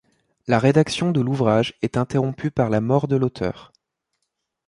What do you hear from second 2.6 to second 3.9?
la mort de l'auteur.